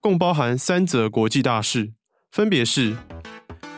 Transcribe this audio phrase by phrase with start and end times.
[0.00, 1.90] 共包含三则国际大事，
[2.30, 2.96] 分别是。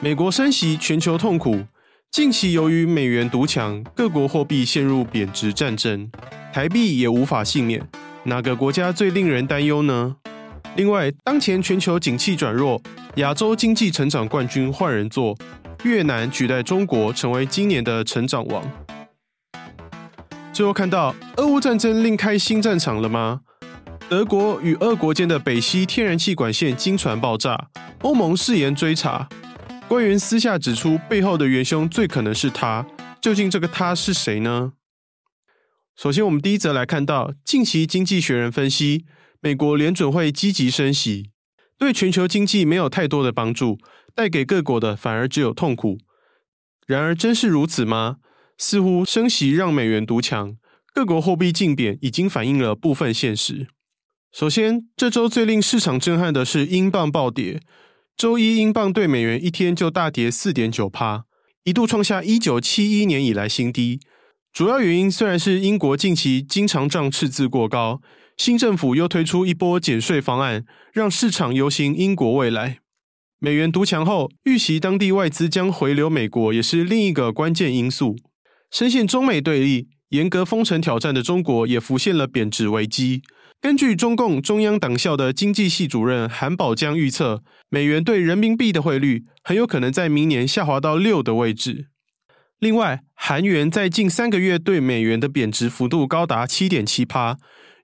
[0.00, 1.64] 美国升息，全球痛苦。
[2.10, 6.10] 近期由于美元独强，各国货币陷入贬值战争，
[6.52, 7.88] 台币也无法幸免。
[8.24, 10.16] 哪个国家最令人担忧呢？
[10.76, 12.82] 另外，当前全球景气转弱，
[13.16, 15.34] 亚洲经济成长冠军换人做，
[15.84, 18.62] 越南取代中国成为今年的成长王。
[20.52, 23.40] 最后看到，俄乌战争另开新战场了吗？
[24.10, 29.28] 德国与俄国间的北溪天然气管线惊传爆炸，欧盟誓言追查。
[29.86, 32.84] 官员私下指出，背后的元凶最可能是他。
[33.22, 34.72] 究竟这个他是谁呢？
[35.94, 39.04] 首先，我们第一则来看到，近期经济学人分析，
[39.40, 41.30] 美国联准会积极升息，
[41.78, 43.78] 对全球经济没有太多的帮助，
[44.12, 45.98] 带给各国的反而只有痛苦。
[46.84, 48.16] 然而，真是如此吗？
[48.58, 50.56] 似乎升息让美元独强，
[50.92, 53.68] 各国货币竞贬已经反映了部分现实。
[54.32, 57.60] 首先，这周最令市场震撼的是英镑暴跌。
[58.16, 61.24] 周一，英镑兑美元一天就大跌四点九趴，
[61.64, 63.98] 一度创下一九七一年以来新低。
[64.52, 68.00] 主要原因虽然是英国近期经常账赤字过高，
[68.36, 72.78] 新政府又推出一波减税方案，让市场游行英国未来。
[73.40, 78.14] 美元独强后，预期当地外资将回流美国，也是另一个关键因素。
[78.70, 83.22] 深陷中美对立、严格封城挑战的中国，也浮现了贬值危机。
[83.62, 91.88] 根据中共中央党校的经济系主任韩宝江预测，美元对人民币的汇率很有可能在明年下滑到六的位置。
[92.58, 97.36] 另外，韩元在近三个月对美元的贬值幅度高达七点七趴。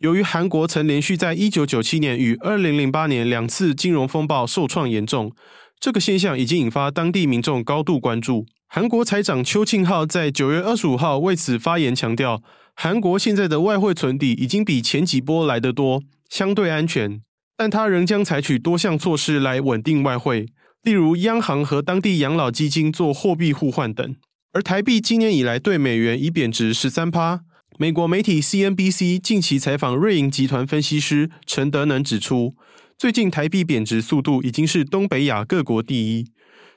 [0.00, 5.32] 由于韩国曾连续在一九九七年与二零零八年两次金融风暴受创严重，
[5.80, 8.44] 这个现象已经引发当地民众高度关注。
[8.68, 12.42] 韩国财长邱庆浩在九月二十五号为此发言强调。
[12.74, 17.20] 韩国现在的外汇存底已经比前几波来得多，相对安全，
[17.56, 20.46] 但他仍将采取多项措施来稳定外汇，
[20.82, 24.16] 例如央行和当地养老基金做货币互换等。
[24.52, 27.40] 而台币今年以来对美元已贬值十三趴。
[27.78, 32.54] 美国媒体 CNBC 近期采访瑞银集团分析师陈德能指出，
[32.98, 36.26] 最近台币贬值速度已经是东北亚各国第一，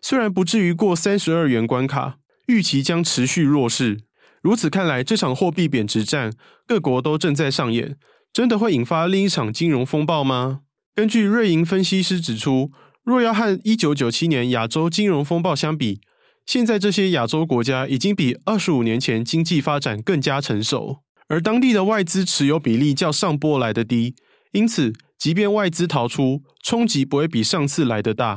[0.00, 4.02] 虽然不至于过三十二元关卡，预期将持续弱势。
[4.44, 6.30] 如此看来，这场货币贬值战，
[6.66, 7.96] 各国都正在上演，
[8.30, 10.60] 真的会引发另一场金融风暴吗？
[10.94, 12.70] 根据瑞银分析师指出，
[13.04, 15.98] 若要和一九九七年亚洲金融风暴相比，
[16.44, 24.14] 现在这些亚洲国家已经比二十五年前经济发展更加成熟，而当地的外资持有比例较上波来得低，
[24.52, 28.36] 因此，即便外资逃出，冲击不会比上次来得大。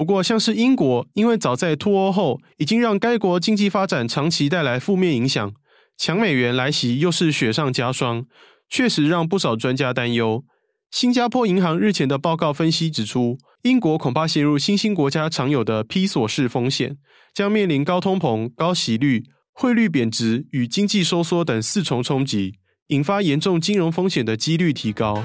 [0.00, 5.52] 不过，像是英国，因为早在脱欧后，已经让该国经济发展长期带来负面影响，
[5.98, 8.24] 强美元来袭又是雪上加霜，
[8.70, 10.42] 确实让不少专家担忧。
[10.90, 16.96] 新加坡银行日前的报告分析指出，英国恐怕陷入新兴国家常有的披索式风险，
[17.34, 22.54] 将面临高通膨、高息率、汇率贬值与经济收缩等四重冲击，
[22.86, 25.22] 引发严重金融风险的几率提高。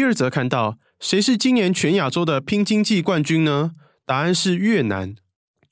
[0.00, 3.72] 第二则看到，谁是今年全亚洲的拼经济冠军呢？
[4.06, 5.14] 答案是越南。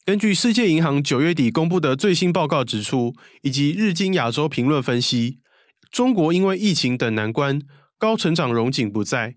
[0.04, 5.38] 根据世界银行九月底公布的最新报告指出，以及日经亚洲评论分析，
[5.90, 7.62] 中国因为疫情等难关，
[7.98, 9.32] 高成长荣景不再。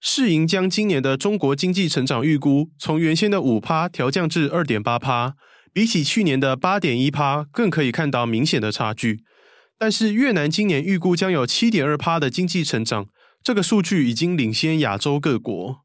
[0.00, 5.34] 世银将今年的中国经济成长预估从原先的五趴调降至二点八趴，
[5.72, 9.24] 比起去年的八点一趴，更可以看到明显的差距。
[9.76, 13.08] 但是越南今年预估将有七点二趴的经济成长。
[13.46, 15.84] 这个数据已经领先亚洲各国。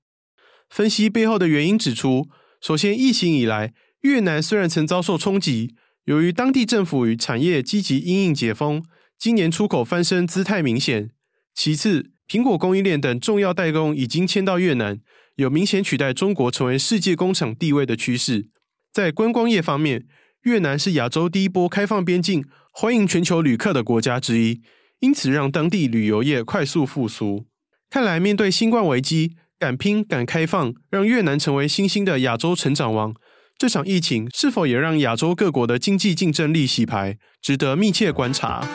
[0.67, 2.27] 分析背后的原因指出，
[2.59, 5.75] 首先疫情以来，越南虽然曾遭受冲击，
[6.05, 8.83] 由于当地政府与产业积极因应解封，
[9.19, 11.11] 今年出口翻身姿态明显。
[11.53, 14.99] 其次，苹果供应链等重要代工已经迁到越南，
[15.35, 18.49] 有明显取代中国成为世界工厂地位的趋势。
[18.91, 20.07] 在观光业方面，
[20.45, 24.63] 越南是亚洲第一波开放边境、欢迎全球旅客的国家之一，
[25.01, 27.45] 因此让当地旅游业快速复苏。
[27.93, 33.13] 看来，面对新冠危机，敢拼敢开放，让越南成为新兴的亚洲成长王。
[33.57, 38.65] 这场疫情是否也让亚洲各国的经济竞争力洗牌，值得密切观察。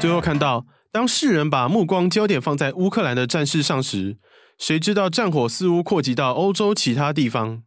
[0.00, 4.18] 最后看到，当世人把目光焦点放在乌克兰的战事上时，
[4.56, 7.64] 谁知道战火似乎扩及到欧洲其他地方。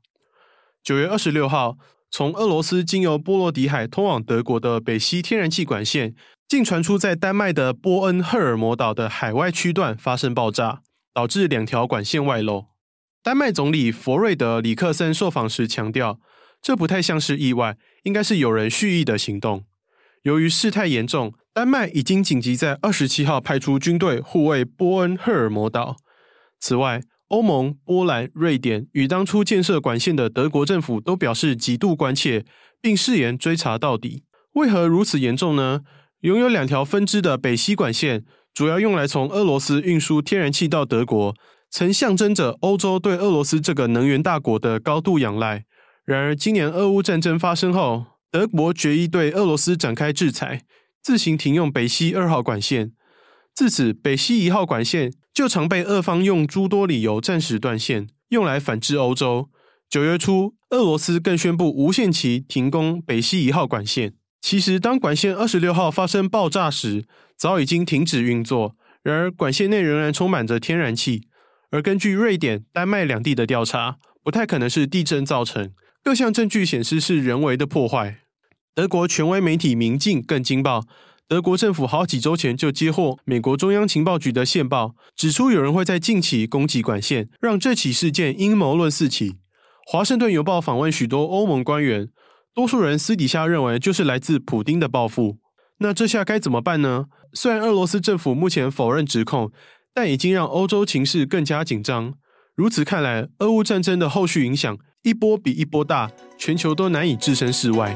[0.82, 1.76] 九月二十六号。
[2.10, 6.16] 从俄罗斯经由波罗的海通往德国的北溪天然气管线，
[6.48, 10.82] 竟传出在丹麦的波恩赫尔摩岛的海外区段发生爆炸，
[11.14, 12.68] 导致两条管线外漏。
[13.22, 16.20] 丹麦总理弗瑞德里克森受访时强调，
[16.62, 19.66] 这不太像是意外，应该是有人蓄意的行动。
[20.24, 25.98] 由于事态严重，丹麦已经紧急在二十七号派出军队护卫波恩赫尔摩岛。
[26.60, 32.46] 此外，欧盟、波兰、瑞典与当初建设管线的德国政府都表示极度关切，
[32.82, 34.24] 并誓言追查到底。
[34.54, 35.82] 为何如此严重呢？
[36.22, 41.36] 拥有两条分支的北溪管线，主要用来从俄罗斯运输天然气到德国，
[41.70, 45.66] 曾象征着欧洲对俄罗斯这个能源大国的高度仰赖。
[46.06, 50.64] 然而，今年俄乌战争发生后，德国决意对俄罗斯展开制裁，
[51.04, 52.94] 自行停用北溪二号管线。
[53.54, 59.52] 自此，北溪一号管线就常被俄方用诸多理由暂时断线，用来反制欧洲。
[59.88, 64.16] 九月初，俄罗斯更宣布无限期停工北溪一号管线。
[64.42, 67.06] 其实，当管线二十六号发生爆炸时，
[67.38, 68.76] 早已经停止运作。
[69.04, 71.28] 然而，管线内仍然充满着天然气。
[71.70, 75.72] 而根据瑞典、丹麦两地的调查，不太可能是地震造成。
[76.04, 78.22] 各项证据显示是人为的破坏。
[78.74, 80.86] 德国权威媒体《明镜》更惊爆。
[81.30, 89.36] 德国政府好几周前就接获美国中央情报局的线报，指出有人会在近期攻击管线，让这起事件阴谋论四起。
[89.86, 92.08] 华盛顿邮报访问许多欧盟官员，
[92.54, 95.40] 多数人私底下认为就是来自普丁的报复。
[95.80, 97.08] 那这下该怎么办呢？
[97.34, 99.52] 虽然俄罗斯政府目前否认指控，
[99.94, 102.14] 但已经让欧洲情势更加紧张。
[102.56, 107.96] 如此看来，俄乌战争的后续影响一波比一波大，全球都难以置身事外。